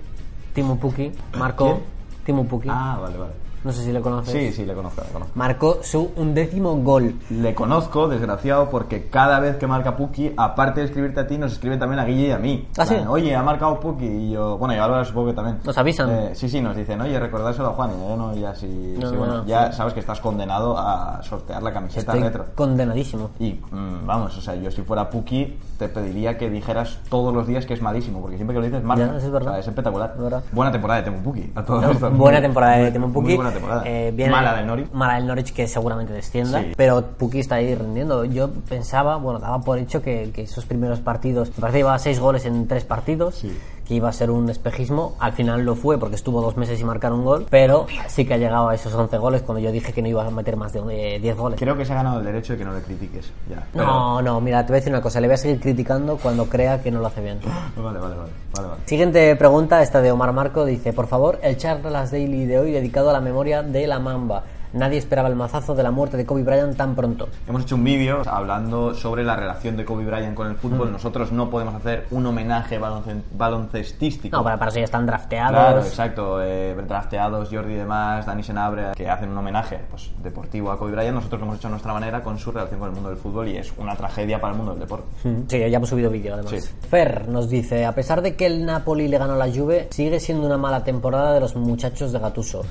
Timo 0.53 0.77
Pukki 0.79 1.11
marcó. 1.37 1.65
¿Quién? 1.65 1.83
Timo 2.25 2.45
Pukki. 2.45 2.67
Ah, 2.71 2.97
vale, 3.01 3.17
vale. 3.17 3.48
No 3.63 3.71
sé 3.71 3.83
si 3.83 3.91
le 3.91 4.01
conoces. 4.01 4.31
Sí, 4.33 4.51
sí, 4.53 4.65
le 4.65 4.73
conozco, 4.73 5.01
le 5.05 5.11
conozco. 5.11 5.31
Marcó 5.35 5.79
su 5.81 6.11
undécimo 6.15 6.75
gol. 6.77 7.15
Le 7.29 7.53
conozco, 7.53 8.07
desgraciado, 8.07 8.69
porque 8.69 9.07
cada 9.09 9.39
vez 9.39 9.57
que 9.57 9.67
marca 9.67 9.97
Puki, 9.97 10.33
aparte 10.37 10.79
de 10.79 10.85
escribirte 10.87 11.19
a 11.19 11.27
ti, 11.27 11.37
nos 11.37 11.51
escribe 11.51 11.77
también 11.77 11.99
a 11.99 12.05
Guille 12.05 12.27
y 12.27 12.31
a 12.31 12.37
mí. 12.37 12.67
¿Ah, 12.77 12.85
sí? 12.85 12.95
Oye, 13.07 13.35
ha 13.35 13.43
marcado 13.43 13.79
Puki. 13.79 14.05
Y 14.05 14.31
yo, 14.31 14.57
bueno, 14.57 14.73
y 14.73 14.77
ahora 14.77 15.03
supongo 15.03 15.27
que 15.27 15.33
también. 15.33 15.59
¿Nos 15.63 15.77
avisan? 15.77 16.09
Eh, 16.09 16.29
sí, 16.35 16.47
sí, 16.47 16.61
nos 16.61 16.75
dicen, 16.75 17.01
oye, 17.01 17.19
recordárselo 17.19 17.69
a 17.69 17.73
Juan. 17.73 17.91
Y 17.91 18.07
yo, 18.07 18.15
no, 18.15 18.35
ya 18.35 18.55
sí. 18.55 18.95
No, 18.99 19.09
sí, 19.09 19.13
no, 19.13 19.19
bueno, 19.19 19.37
no, 19.39 19.45
ya 19.45 19.71
sí. 19.71 19.77
sabes 19.77 19.93
que 19.93 19.99
estás 19.99 20.19
condenado 20.21 20.77
a 20.77 21.21
sortear 21.23 21.61
la 21.61 21.73
camiseta 21.73 22.13
Estoy 22.13 22.23
retro. 22.23 22.45
condenadísimo. 22.55 23.31
Y 23.39 23.53
mm, 23.71 24.05
vamos, 24.05 24.37
o 24.37 24.41
sea, 24.41 24.55
yo 24.55 24.71
si 24.71 24.81
fuera 24.83 25.09
Puki, 25.09 25.57
te 25.77 25.89
pediría 25.89 26.37
que 26.37 26.49
dijeras 26.49 26.99
todos 27.09 27.33
los 27.33 27.45
días 27.47 27.65
que 27.65 27.73
es 27.73 27.81
malísimo, 27.81 28.21
porque 28.21 28.37
siempre 28.37 28.53
que 28.55 28.59
lo 28.61 28.65
dices, 28.65 28.83
marca. 28.83 29.05
Ya, 29.11 29.17
es 29.17 29.31
verdad. 29.31 29.49
O 29.49 29.51
sea, 29.51 29.59
es 29.59 29.67
espectacular. 29.67 30.13
Es 30.15 30.21
verdad. 30.21 30.43
Buena 30.51 30.71
temporada 30.71 31.01
de 31.01 31.09
Temu 31.11 31.21
Puki. 31.23 31.51
a 31.55 31.63
todo 31.65 31.81
No, 31.81 32.09
buena 32.11 32.41
temporada 32.41 32.77
de 32.77 32.91
Pukki. 32.99 33.35
Muy 33.35 33.37
buena 33.49 33.59
temporada. 33.59 33.83
Eh, 33.85 34.11
viene- 34.15 34.31
Mala 34.31 34.55
del 34.55 34.67
Norwich. 34.67 34.91
Mala 34.91 35.15
del 35.15 35.27
Norwich 35.27 35.53
que 35.53 35.67
seguramente 35.67 36.13
descienda. 36.13 36.59
Sí. 36.61 36.71
Pero 36.77 37.01
Pukki 37.17 37.39
está 37.39 37.55
ahí 37.55 37.73
rindiendo. 37.75 38.25
Yo 38.25 38.49
pensaba, 38.67 39.17
bueno, 39.17 39.39
daba 39.39 39.59
por 39.61 39.77
hecho 39.77 40.01
que, 40.01 40.31
que 40.33 40.43
esos 40.43 40.65
primeros 40.65 40.99
partidos, 40.99 41.49
me 41.49 41.61
parece 41.61 41.77
que 41.77 41.79
iba 41.81 41.93
a 41.93 41.99
seis 41.99 42.19
goles 42.19 42.45
en 42.45 42.67
tres 42.67 42.83
partidos, 42.85 43.35
Sí. 43.35 43.57
Que 43.89 43.95
iba 43.95 44.07
a 44.07 44.13
ser 44.13 44.29
un 44.29 44.47
espejismo. 44.51 45.15
Al 45.19 45.33
final 45.33 45.65
lo 45.65 45.73
fue 45.75 45.97
porque 45.97 46.15
estuvo 46.15 46.41
dos 46.43 46.55
meses 46.57 46.77
sin 46.77 46.85
marcar 46.85 47.11
un 47.11 47.25
gol, 47.25 47.47
pero 47.49 47.87
sí 48.07 48.23
que 48.23 48.35
ha 48.35 48.37
llegado 48.37 48.69
a 48.69 48.75
esos 48.75 48.93
11 48.93 49.17
goles 49.17 49.41
cuando 49.41 49.59
yo 49.61 49.71
dije 49.71 49.91
que 49.91 50.03
no 50.03 50.07
iba 50.07 50.23
a 50.25 50.29
meter 50.29 50.55
más 50.55 50.71
de 50.73 51.15
eh, 51.15 51.19
10 51.19 51.35
goles. 51.35 51.59
Creo 51.59 51.75
que 51.75 51.83
se 51.85 51.93
ha 51.93 51.95
ganado 51.95 52.19
el 52.19 52.25
derecho 52.25 52.53
de 52.53 52.59
que 52.59 52.65
no 52.65 52.73
le 52.73 52.81
critiques. 52.83 53.31
Ya. 53.49 53.65
Pero- 53.73 53.85
No, 53.85 54.21
no, 54.21 54.39
mira, 54.41 54.61
te 54.63 54.67
voy 54.67 54.77
a 54.77 54.79
decir 54.81 54.93
una 54.93 55.01
cosa, 55.01 55.19
le 55.19 55.25
voy 55.27 55.33
a 55.33 55.37
seguir 55.37 55.59
criticando 55.59 56.17
cuando 56.17 56.45
crea 56.45 56.83
que 56.83 56.91
no 56.91 56.99
lo 56.99 57.07
hace 57.07 57.21
bien. 57.21 57.39
Vale, 57.75 57.97
vale, 57.97 58.15
vale. 58.15 58.31
vale, 58.53 58.67
vale. 58.67 58.81
Siguiente 58.85 59.35
pregunta, 59.35 59.81
esta 59.81 60.01
de 60.01 60.11
Omar 60.11 60.33
Marco, 60.33 60.65
dice, 60.65 60.93
por 60.93 61.07
favor, 61.07 61.39
el 61.41 61.57
Charlas 61.57 62.11
Daily 62.11 62.45
de 62.45 62.59
hoy 62.59 62.71
dedicado 62.71 63.09
a 63.09 63.13
la 63.13 63.21
memoria 63.21 63.63
de 63.63 63.87
la 63.87 63.97
Mamba. 63.97 64.43
Nadie 64.73 64.97
esperaba 64.99 65.27
el 65.29 65.35
mazazo 65.35 65.73
de 65.73 65.81
la 65.83 65.91
muerte 65.91 66.15
de 66.17 66.25
Kobe 66.25 66.43
Bryant 66.43 66.77
tan 66.77 66.95
pronto. 66.95 67.27
Hemos 67.47 67.63
hecho 67.63 67.75
un 67.75 67.83
vídeo 67.83 68.21
hablando 68.27 68.93
sobre 68.93 69.23
la 69.23 69.35
relación 69.35 69.75
de 69.77 69.83
Kobe 69.85 70.05
Bryant 70.05 70.35
con 70.35 70.47
el 70.47 70.55
fútbol. 70.55 70.91
Nosotros 70.91 71.31
no 71.31 71.49
podemos 71.49 71.73
hacer 71.75 72.05
un 72.11 72.25
homenaje 72.25 72.79
balonce- 72.79 73.21
baloncestístico. 73.31 74.37
No, 74.37 74.43
para, 74.43 74.57
para 74.57 74.69
eso 74.69 74.79
ya 74.79 74.85
están 74.85 75.05
drafteados. 75.05 75.51
Claro, 75.51 75.79
exacto. 75.81 76.41
Eh, 76.43 76.75
drafteados, 76.87 77.49
Jordi 77.51 77.73
y 77.73 77.77
demás, 77.77 78.25
Dani 78.25 78.43
Senabre, 78.43 78.83
que 78.95 79.09
hacen 79.09 79.29
un 79.29 79.37
homenaje 79.37 79.79
pues, 79.89 80.11
deportivo 80.21 80.71
a 80.71 80.77
Kobe 80.77 80.91
Bryant. 80.91 81.15
Nosotros 81.15 81.39
lo 81.41 81.47
hemos 81.47 81.57
hecho 81.57 81.67
a 81.67 81.71
nuestra 81.71 81.93
manera 81.93 82.21
con 82.21 82.37
su 82.37 82.51
relación 82.51 82.79
con 82.79 82.89
el 82.89 82.95
mundo 82.95 83.09
del 83.09 83.17
fútbol 83.17 83.47
y 83.47 83.57
es 83.57 83.73
una 83.77 83.95
tragedia 83.95 84.39
para 84.39 84.51
el 84.53 84.57
mundo 84.57 84.73
del 84.73 84.81
deporte. 84.81 85.05
Mm, 85.23 85.41
Sí, 85.47 85.57
ya 85.59 85.77
hemos 85.77 85.89
subido 85.89 86.09
vídeo 86.11 86.33
además. 86.35 86.51
Sí. 86.51 86.69
Fer 86.89 87.27
nos 87.27 87.49
dice, 87.49 87.85
a 87.85 87.93
pesar 87.95 88.21
de 88.21 88.35
que 88.35 88.45
el 88.45 88.65
Napoli 88.65 89.07
le 89.07 89.17
ganó 89.17 89.33
a 89.33 89.37
la 89.37 89.51
Juve, 89.51 89.87
sigue 89.91 90.19
siendo 90.19 90.45
una 90.45 90.57
mala 90.57 90.83
temporada 90.83 91.33
de 91.33 91.39
los 91.39 91.55
muchachos 91.55 92.11
de 92.11 92.19
Gatuso. 92.19 92.61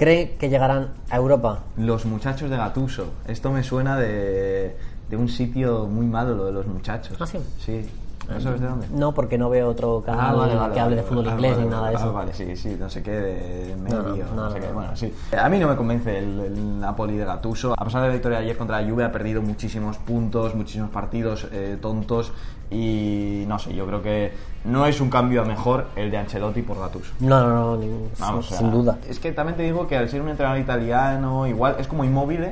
¿Cree 0.00 0.36
que 0.38 0.48
llegarán 0.48 0.94
a 1.10 1.16
Europa? 1.16 1.58
Los 1.76 2.06
muchachos 2.06 2.48
de 2.48 2.56
Gatuso. 2.56 3.12
Esto 3.28 3.50
me 3.50 3.62
suena 3.62 3.98
de, 3.98 4.74
de 5.10 5.16
un 5.18 5.28
sitio 5.28 5.86
muy 5.88 6.06
malo, 6.06 6.34
lo 6.34 6.46
de 6.46 6.52
los 6.52 6.66
muchachos. 6.66 7.18
¿Ah, 7.20 7.26
sí? 7.26 7.36
Sí. 7.58 7.86
¿No 8.30 8.40
sabes 8.40 8.60
de 8.60 8.66
dónde? 8.68 8.86
No, 8.92 9.12
porque 9.12 9.36
no 9.38 9.50
veo 9.50 9.68
otro 9.68 10.02
canal 10.04 10.72
que 10.72 10.80
hable 10.80 10.96
de 10.96 11.02
fútbol 11.02 11.26
Ah, 11.28 11.32
inglés 11.32 11.52
vale, 11.52 11.64
ni 11.64 11.70
nada 11.70 11.88
de 11.88 11.94
vale. 11.94 11.96
eso. 11.96 12.08
Ah, 12.08 12.12
vale, 12.12 12.34
sí, 12.34 12.56
sí, 12.56 12.76
no 12.78 12.88
sé 12.88 13.02
qué, 13.02 13.10
de 13.10 13.76
No, 13.76 13.82
medio, 13.82 14.24
no, 14.26 14.34
no, 14.34 14.44
no, 14.44 14.50
sé 14.52 14.60
qué. 14.60 14.66
no. 14.68 14.72
Bueno, 14.74 14.96
sí. 14.96 15.14
A 15.36 15.48
mí 15.48 15.58
no 15.58 15.68
me 15.68 15.76
convence 15.76 16.18
el, 16.18 16.40
el 16.40 16.80
Napoli 16.80 17.16
de 17.16 17.24
Gattuso. 17.24 17.74
A 17.76 17.84
pesar 17.84 18.02
de 18.02 18.08
la 18.08 18.12
victoria 18.14 18.38
de 18.38 18.44
ayer 18.44 18.56
contra 18.56 18.80
la 18.80 18.88
Juve, 18.88 19.04
ha 19.04 19.12
perdido 19.12 19.42
muchísimos 19.42 19.98
puntos, 19.98 20.54
muchísimos 20.54 20.90
partidos 20.90 21.48
eh, 21.52 21.76
tontos 21.80 22.32
y 22.70 23.44
no 23.48 23.58
sé, 23.58 23.74
yo 23.74 23.84
creo 23.86 24.00
que 24.00 24.32
no 24.64 24.86
es 24.86 25.00
un 25.00 25.10
cambio 25.10 25.42
a 25.42 25.44
mejor 25.44 25.86
el 25.96 26.10
de 26.10 26.18
Ancelotti 26.18 26.62
por 26.62 26.78
Gattuso. 26.78 27.12
No, 27.20 27.40
no, 27.40 27.48
no, 27.48 27.76
ni- 27.76 27.88
Vamos, 28.18 28.46
sin, 28.46 28.54
o 28.54 28.58
sea, 28.58 28.58
sin 28.58 28.70
duda. 28.70 28.98
Es 29.08 29.18
que 29.18 29.32
también 29.32 29.56
te 29.56 29.64
digo 29.64 29.86
que 29.88 29.96
al 29.96 30.08
ser 30.08 30.22
un 30.22 30.28
entrenador 30.28 30.60
italiano, 30.60 31.46
igual 31.48 31.76
es 31.80 31.88
como 31.88 32.04
inmóvil 32.04 32.46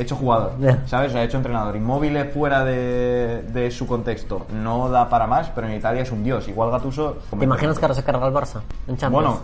hecho 0.00 0.16
jugador. 0.16 0.52
¿sabes? 0.86 1.10
O 1.10 1.12
sea, 1.12 1.22
hecho 1.22 1.36
entrenador. 1.36 1.76
Inmóvil 1.76 2.16
fuera 2.26 2.64
de, 2.64 3.42
de 3.52 3.70
su 3.70 3.86
contexto 3.86 4.46
no 4.52 4.88
da 4.88 5.08
para 5.08 5.26
más, 5.26 5.50
pero 5.54 5.66
en 5.66 5.74
Italia 5.74 6.02
es 6.02 6.10
un 6.10 6.24
dios. 6.24 6.48
Igual 6.48 6.70
Gatuso. 6.70 7.18
¿Te 7.38 7.44
imaginas 7.44 7.78
que 7.78 7.84
ahora 7.84 7.94
se 7.94 8.02
carga 8.02 8.26
el 8.26 8.34
Barça 8.34 8.60
en 8.88 8.96
Champions? 8.96 9.10
Bueno, 9.12 9.40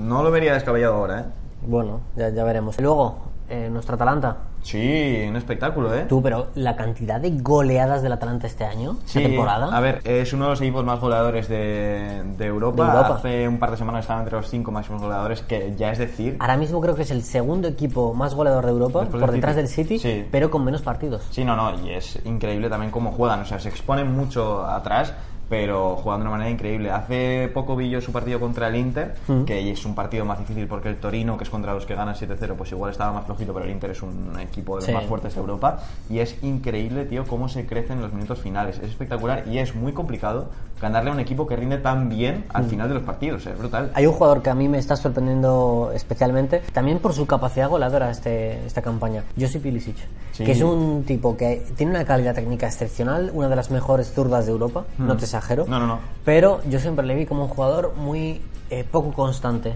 no 0.00 0.22
lo 0.22 0.30
vería 0.30 0.54
descabellado 0.54 0.94
ahora, 0.94 1.20
¿eh? 1.20 1.24
Bueno, 1.66 2.00
ya, 2.16 2.30
ya 2.30 2.44
veremos. 2.44 2.78
Y 2.78 2.82
luego, 2.82 3.18
eh, 3.50 3.68
nuestro 3.70 3.96
Atalanta. 3.96 4.36
Sí, 4.62 5.24
un 5.28 5.36
espectáculo, 5.36 5.94
¿eh? 5.94 6.04
Tú, 6.08 6.22
pero 6.22 6.48
la 6.54 6.76
cantidad 6.76 7.20
de 7.20 7.30
goleadas 7.40 8.02
del 8.02 8.12
Atalanta 8.12 8.46
este 8.46 8.64
año, 8.64 8.92
esta 9.04 9.18
Sí, 9.20 9.22
temporada. 9.22 9.74
a 9.76 9.80
ver, 9.80 10.00
es 10.04 10.32
uno 10.32 10.44
de 10.44 10.50
los 10.50 10.60
equipos 10.60 10.84
más 10.84 11.00
goleadores 11.00 11.48
de, 11.48 12.22
de 12.36 12.46
Europa. 12.46 12.84
De 12.84 12.90
Europa. 12.90 13.14
Hace 13.16 13.48
un 13.48 13.58
par 13.58 13.70
de 13.72 13.76
semanas 13.78 14.02
estaban 14.04 14.22
entre 14.22 14.36
los 14.36 14.48
cinco 14.48 14.70
máximos 14.70 15.02
goleadores, 15.02 15.40
que 15.42 15.74
ya 15.76 15.90
es 15.90 15.98
decir. 15.98 16.36
Ahora 16.40 16.56
mismo 16.56 16.80
creo 16.80 16.94
que 16.94 17.02
es 17.02 17.10
el 17.10 17.22
segundo 17.22 17.68
equipo 17.68 18.14
más 18.14 18.34
goleador 18.34 18.66
de 18.66 18.70
Europa, 18.72 19.00
Después 19.00 19.20
por 19.20 19.30
del 19.32 19.40
detrás 19.40 19.54
City. 19.56 19.60
del 19.60 19.68
City, 19.68 19.98
Sí. 19.98 20.28
pero 20.30 20.50
con 20.50 20.64
menos 20.64 20.82
partidos. 20.82 21.26
Sí, 21.30 21.44
no, 21.44 21.56
no, 21.56 21.78
y 21.84 21.90
es 21.94 22.18
increíble 22.24 22.68
también 22.68 22.90
cómo 22.92 23.12
juegan. 23.12 23.40
O 23.40 23.44
sea, 23.46 23.58
se 23.58 23.68
exponen 23.70 24.12
mucho 24.14 24.64
atrás, 24.66 25.12
pero 25.50 25.96
jugando 25.96 26.22
de 26.24 26.28
una 26.28 26.38
manera 26.38 26.50
increíble. 26.50 26.92
Hace 26.92 27.50
poco 27.52 27.74
vi 27.74 27.90
yo 27.90 28.00
su 28.00 28.12
partido 28.12 28.38
contra 28.38 28.68
el 28.68 28.76
Inter, 28.76 29.16
que 29.44 29.70
es 29.72 29.84
un 29.84 29.96
partido 29.96 30.24
más 30.24 30.38
difícil 30.38 30.68
porque 30.68 30.88
el 30.88 30.96
Torino, 30.96 31.36
que 31.36 31.42
es 31.42 31.50
contra 31.50 31.74
los 31.74 31.84
que 31.84 31.96
ganan 31.96 32.14
7-0, 32.14 32.54
pues 32.56 32.70
igual 32.70 32.92
estaba 32.92 33.12
más 33.12 33.26
flojito, 33.26 33.52
pero 33.52 33.64
el 33.66 33.72
Inter 33.72 33.90
es 33.90 34.00
un 34.00 34.38
equipo 34.40 34.76
de 34.76 34.82
los 34.82 34.84
Sí. 34.86 34.92
más 34.92 35.04
fuertes 35.06 35.34
de 35.34 35.40
Europa. 35.40 35.80
Y 36.08 36.20
es 36.20 36.36
increíble, 36.42 37.04
tío, 37.04 37.24
cómo 37.26 37.48
se 37.48 37.66
crece 37.66 37.92
en 37.92 38.00
los 38.00 38.12
minutos 38.12 38.38
finales. 38.38 38.78
Es 38.78 38.90
espectacular 38.90 39.42
y 39.48 39.58
es 39.58 39.74
muy 39.74 39.92
complicado 39.92 40.48
ganarle 40.80 41.10
a 41.10 41.12
un 41.14 41.20
equipo 41.20 41.46
que 41.48 41.56
rinde 41.56 41.78
tan 41.78 42.08
bien 42.08 42.44
al 42.54 42.64
final 42.66 42.88
de 42.88 42.94
los 42.94 43.02
partidos. 43.02 43.44
Es 43.44 43.58
brutal. 43.58 43.90
Hay 43.94 44.06
un 44.06 44.12
jugador 44.14 44.42
que 44.42 44.50
a 44.50 44.54
mí 44.54 44.68
me 44.68 44.78
está 44.78 44.94
sorprendiendo 44.96 45.90
especialmente, 45.94 46.62
también 46.72 47.00
por 47.00 47.12
su 47.12 47.26
capacidad 47.26 47.68
goleadora 47.68 48.08
este, 48.10 48.64
esta 48.64 48.80
campaña, 48.82 49.24
Josip 49.38 49.66
Ilicic, 49.66 49.96
Sí. 50.32 50.44
que 50.44 50.52
es 50.52 50.62
un 50.62 51.02
tipo 51.04 51.36
que 51.36 51.66
tiene 51.76 51.90
una 51.90 52.04
calidad 52.04 52.34
técnica 52.36 52.66
excepcional, 52.68 53.30
una 53.34 53.48
de 53.48 53.56
las 53.56 53.70
mejores 53.72 54.12
zurdas 54.12 54.46
de 54.46 54.52
Europa, 54.52 54.84
no 54.96 55.16
te 55.16 55.26
exagero, 55.40 55.64
No, 55.66 55.78
no, 55.80 55.86
no. 55.86 55.98
pero 56.24 56.60
yo 56.68 56.78
siempre 56.78 57.04
le 57.06 57.14
vi 57.14 57.26
como 57.26 57.44
un 57.44 57.48
jugador 57.48 57.94
muy 57.96 58.40
eh, 58.70 58.84
poco 58.90 59.12
constante. 59.12 59.74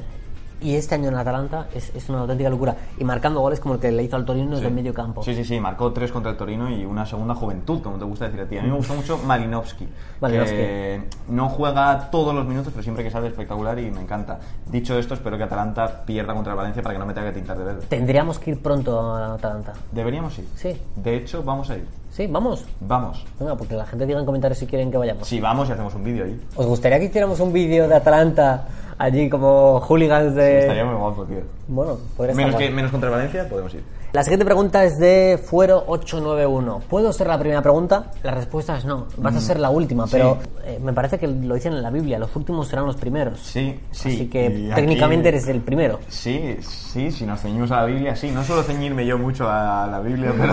Y 0.65 0.77
este 0.77 0.95
año 0.95 1.09
en 1.09 1.17
Atalanta 1.17 1.67
es, 1.75 1.95
es 1.95 2.09
una 2.09 2.21
auténtica 2.21 2.49
locura. 2.49 2.75
Y 2.99 3.05
marcando 3.05 3.41
goles 3.41 3.61
como 3.61 3.75
el 3.75 3.81
que 3.81 3.93
le 3.93 4.03
hizo 4.03 4.17
al 4.17 4.25
Torino 4.25 4.57
desde 4.57 4.69
el 4.69 4.75
medio 4.75 4.95
campo. 4.95 5.23
Sí, 5.23 5.35
sí, 5.35 5.45
sí, 5.45 5.61
marcó 5.61 5.93
tres 5.93 6.11
contra 6.11 6.31
el 6.31 6.39
Torino 6.39 6.71
y 6.71 6.87
una 6.87 7.05
segunda 7.05 7.35
juventud, 7.35 7.83
como 7.83 7.99
te 7.99 8.07
gusta 8.07 8.25
decir 8.25 8.41
a 8.41 8.47
ti. 8.47 8.57
A 8.57 8.63
mí 8.63 8.69
me 8.69 8.77
gusta 8.77 8.95
mucho 8.95 9.19
Malinowski, 9.19 9.87
Malinowski. 10.23 10.57
que 10.57 11.03
no 11.29 11.51
juega 11.51 12.11
todos 12.11 12.35
los 12.35 12.47
minutos, 12.47 12.73
pero 12.73 12.83
siempre 12.83 13.05
que 13.05 13.11
sale 13.11 13.29
espectacular 13.29 13.79
y 13.79 13.91
me 13.91 14.01
encanta. 14.01 14.41
Dicho 14.65 14.99
esto, 14.99 15.13
espero 15.13 15.37
que 15.37 15.43
Atalanta 15.43 16.03
pierda 16.07 16.33
contra 16.33 16.55
el 16.55 16.57
Valencia 16.57 16.83
para 16.83 16.95
que 16.95 16.99
no 16.99 17.05
me 17.05 17.13
tenga 17.13 17.29
que 17.29 17.35
tintar 17.35 17.59
de 17.59 17.65
verde. 17.65 17.87
Tendríamos 17.87 18.39
que 18.39 18.53
ir 18.53 18.63
pronto 18.63 18.99
a 18.99 19.35
Atalanta. 19.35 19.75
Deberíamos 19.93 20.39
ir. 20.39 20.49
Sí. 20.57 20.81
De 20.97 21.15
hecho, 21.15 21.43
vamos 21.43 21.69
a 21.69 21.77
ir. 21.77 21.87
Sí, 22.11 22.27
vamos. 22.29 22.65
Vamos. 22.81 23.27
Venga, 23.39 23.57
porque 23.57 23.75
la 23.75 23.85
gente 23.85 24.07
diga 24.07 24.21
en 24.21 24.25
comentarios 24.25 24.57
si 24.57 24.67
quieren 24.67 24.91
que 24.91 24.97
vayamos. 24.97 25.27
Si 25.27 25.41
vamos 25.41 25.69
y 25.69 25.73
hacemos 25.73 25.95
un 25.95 26.05
vídeo 26.05 26.25
ahí. 26.25 26.41
¿Os 26.55 26.65
gustaría 26.65 26.99
que 27.01 27.07
hiciéramos 27.07 27.41
un 27.41 27.53
vídeo 27.53 27.89
de 27.89 27.97
Atalanta 27.97 28.67
allí 28.99 29.29
como 29.31 29.81
hooligans 29.81 30.35
de... 30.35 30.61
Estaría 30.61 30.85
muy 30.85 30.95
guapo, 30.97 31.25
tío. 31.25 31.39
Bueno, 31.69 31.99
podría 32.17 32.33
estar 32.33 32.37
Menos, 32.45 32.55
guay. 32.55 32.69
que, 32.69 32.75
menos 32.75 32.91
contra 32.91 33.11
Valencia, 33.11 33.49
podemos 33.49 33.73
ir. 33.75 33.83
La 34.13 34.23
siguiente 34.23 34.45
pregunta 34.45 34.85
es 34.85 34.97
de 34.99 35.41
Fuero891. 35.51 36.83
¿Puedo 36.89 37.13
ser 37.13 37.27
la 37.27 37.37
primera 37.39 37.63
pregunta? 37.63 38.13
La 38.23 38.31
respuesta 38.31 38.77
es 38.79 38.85
no. 38.85 39.07
Vas 39.17 39.35
a 39.35 39.41
ser 39.41 39.59
la 39.59 39.71
última, 39.71 40.05
Mm. 40.05 40.09
sí. 40.09 40.13
pero 40.13 40.39
eh, 40.65 40.79
me 40.81 40.93
parece 40.93 41.19
que 41.19 41.27
lo 41.27 41.55
dicen 41.57 41.73
en 41.73 41.83
la 41.83 41.91
Biblia. 41.91 42.17
Los 42.21 42.35
últimos 42.37 42.69
serán 42.69 42.87
los 42.87 42.95
primeros. 42.95 43.41
Sí, 43.41 43.81
sí. 43.91 44.09
Así 44.11 44.27
que 44.29 44.47
y 44.47 44.71
aquí- 44.71 44.81
técnicamente 44.83 45.31
eres 45.31 45.49
el 45.49 45.61
primero. 45.63 45.99
Sí, 46.09 46.57
sí, 46.61 47.11
si 47.11 47.27
nos 47.27 47.41
ceñimos 47.41 47.73
a 47.73 47.79
la 47.81 47.87
Biblia, 47.87 48.15
sí. 48.15 48.31
No 48.31 48.45
suelo 48.45 48.63
ceñirme 48.63 49.05
yo 49.05 49.19
mucho 49.19 49.49
a 49.49 49.89
la 49.91 49.99
Biblia, 49.99 50.33
pero, 50.39 50.53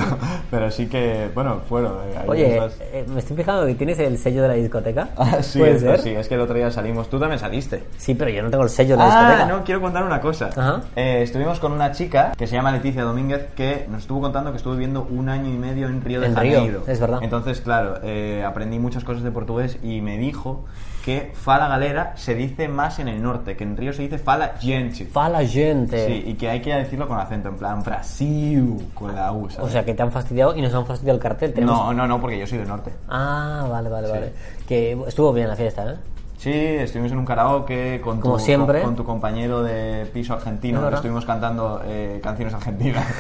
pero 0.50 0.72
sí 0.72 0.88
que, 0.88 1.30
bueno, 1.36 1.62
fueron. 1.70 1.94
eh, 2.10 2.16
Oye, 2.28 2.58
cosas- 2.58 2.80
eh, 2.82 3.06
me 3.08 3.20
estoy 3.20 3.38
fijando 3.38 3.68
que 3.68 3.76
tienes 3.76 4.00
el 4.00 4.18
sello 4.18 4.42
de 4.42 4.48
la 4.48 4.54
discoteca. 4.56 5.10
Ah, 5.18 5.38
sí, 5.44 5.60
¿Puede 5.60 5.74
esto 5.76 5.86
ser? 5.92 6.00
sí, 6.02 6.10
es 6.10 6.28
que 6.28 6.34
el 6.34 6.42
otro 6.42 6.56
día 6.56 6.72
salimos. 6.72 7.10
Tú 7.12 7.20
también 7.20 7.38
saliste. 7.40 7.84
Sí, 7.98 8.16
pero 8.16 8.31
yo 8.34 8.44
no 8.44 8.50
tengo 8.50 8.64
el 8.64 8.70
sello 8.70 8.96
de 8.96 9.04
la 9.04 9.06
Ah, 9.06 9.22
discoteca. 9.30 9.46
no, 9.58 9.64
quiero 9.64 9.82
contar 9.82 10.04
una 10.04 10.20
cosa. 10.22 10.50
Ajá. 10.56 10.82
Eh, 10.96 11.22
estuvimos 11.24 11.60
con 11.60 11.72
una 11.72 11.92
chica 11.92 12.34
que 12.38 12.48
se 12.48 12.56
llama 12.56 12.72
Leticia 12.72 13.04
Domínguez 13.04 13.48
que 13.56 13.86
nos 13.90 14.02
estuvo 14.02 14.22
contando 14.22 14.52
que 14.52 14.58
estuvo 14.58 14.74
viviendo 14.74 15.08
un 15.10 15.30
año 15.30 15.50
y 15.50 15.58
medio 15.58 15.88
en 15.88 16.02
Río 16.02 16.22
de 16.22 16.28
En 16.28 16.36
Río, 16.36 16.56
Janeiro. 16.60 16.84
es 16.88 17.00
verdad. 17.00 17.20
Entonces, 17.22 17.62
claro, 17.62 17.96
eh, 18.04 18.44
aprendí 18.46 18.80
muchas 18.80 19.04
cosas 19.04 19.24
de 19.24 19.32
portugués 19.32 19.78
y 19.84 20.02
me 20.02 20.18
dijo 20.18 20.66
que 21.06 21.32
fala 21.34 21.68
galera 21.68 22.14
se 22.16 22.36
dice 22.36 22.68
más 22.68 23.00
en 23.00 23.08
el 23.08 23.24
norte, 23.24 23.56
que 23.58 23.64
en 23.64 23.76
Río 23.76 23.92
se 23.92 24.04
dice 24.04 24.20
fala 24.20 24.54
gente. 24.60 25.06
Fala 25.06 25.44
gente. 25.44 26.06
Sí, 26.06 26.24
y 26.28 26.34
que 26.36 26.48
hay 26.48 26.62
que 26.62 26.76
decirlo 26.76 27.08
con 27.08 27.20
acento, 27.20 27.50
en 27.50 27.56
plan 27.58 27.82
Brasil, 27.82 28.88
con 28.94 29.16
la 29.16 29.32
U, 29.32 29.46
O 29.46 29.50
¿sabes? 29.50 29.72
sea, 29.72 29.84
que 29.84 29.96
te 29.96 30.04
han 30.04 30.12
fastidiado 30.12 30.56
y 30.56 30.62
nos 30.62 30.74
han 30.76 30.86
fastidiado 30.86 31.18
el 31.18 31.24
cartel. 31.24 31.54
Tenemos- 31.54 31.76
No, 31.76 31.94
no, 31.94 32.08
no, 32.08 32.22
porque 32.22 32.38
yo 32.38 32.46
soy 32.46 32.60
del 32.60 32.68
norte. 32.68 32.92
Ah, 33.10 33.66
vale, 33.70 33.90
vale, 33.90 34.08
Sí. 34.08 34.14
vale. 34.14 34.34
Que 34.68 34.98
estuvo 35.08 35.34
bien 35.34 35.48
la 35.48 35.56
fiesta, 35.56 35.84
¿eh? 35.92 35.96
Sí, 36.42 36.50
estuvimos 36.52 37.12
en 37.12 37.20
un 37.20 37.26
karaoke 37.26 38.02
con 38.04 38.20
tu, 38.20 38.40
siempre. 38.40 38.80
con, 38.80 38.88
con 38.90 38.96
tu 38.96 39.04
compañero 39.06 39.62
de 39.62 40.08
piso 40.12 40.34
argentino. 40.34 40.82
verdad. 40.82 40.96
Estuvimos 40.98 41.24
cantando 41.24 41.84
eh, 41.86 42.20
canciones 42.24 42.54
argentinas. 42.56 43.06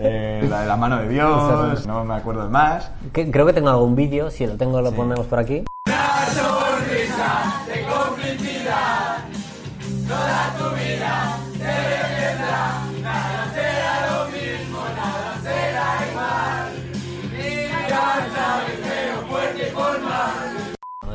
Eh, 0.00 0.44
la 0.50 0.62
de 0.62 0.66
la 0.66 0.76
mano 0.76 0.96
de 0.98 1.08
Dios, 1.08 1.86
no 1.86 2.04
me 2.04 2.14
acuerdo 2.14 2.42
de 2.42 2.48
más. 2.48 2.90
Que- 3.12 3.30
creo 3.30 3.46
que 3.46 3.52
tengo 3.52 3.70
algún 3.70 3.94
vídeo, 3.94 4.28
si 4.28 4.44
lo 4.44 4.56
tengo 4.56 4.82
lo 4.82 4.90
Sí. 4.90 4.96
ponemos 4.96 5.26
por 5.26 5.38
aquí. 5.38 5.64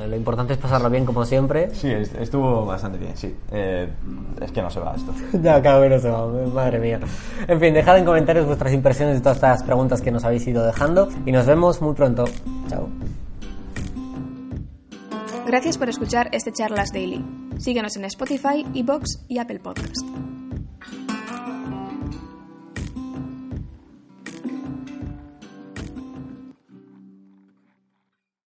Lo 0.09 0.15
importante 0.15 0.53
es 0.53 0.59
pasarlo 0.59 0.89
bien 0.89 1.05
como 1.05 1.23
siempre. 1.25 1.73
Sí, 1.73 1.89
est- 1.89 2.15
estuvo 2.15 2.65
bastante 2.65 2.97
bien, 2.97 3.15
sí. 3.15 3.33
Eh, 3.51 3.87
es 4.41 4.51
que 4.51 4.61
no 4.61 4.69
se 4.69 4.79
va 4.79 4.95
esto. 4.95 5.13
Ya, 5.41 5.61
cada 5.61 5.85
uno 5.85 5.99
se 5.99 6.09
va, 6.09 6.27
madre 6.53 6.79
mía. 6.79 6.99
En 7.47 7.59
fin, 7.59 7.73
dejad 7.73 7.97
en 7.97 8.05
comentarios 8.05 8.45
vuestras 8.45 8.73
impresiones 8.73 9.15
de 9.15 9.21
todas 9.21 9.37
estas 9.37 9.63
preguntas 9.63 10.01
que 10.01 10.11
nos 10.11 10.23
habéis 10.25 10.45
ido 10.47 10.65
dejando 10.65 11.07
y 11.25 11.31
nos 11.31 11.45
vemos 11.45 11.81
muy 11.81 11.93
pronto. 11.93 12.25
Chao. 12.67 12.89
Gracias 15.47 15.77
por 15.77 15.89
escuchar 15.89 16.29
este 16.31 16.51
Charlas 16.51 16.91
Daily. 16.93 17.23
Síguenos 17.57 17.95
en 17.97 18.05
Spotify, 18.05 18.65
iBox 18.73 19.25
y 19.27 19.39
Apple 19.39 19.59
Podcast. 19.59 20.05